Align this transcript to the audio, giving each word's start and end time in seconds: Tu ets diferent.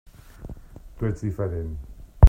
Tu 0.97 1.05
ets 1.05 1.21
diferent. 1.21 1.77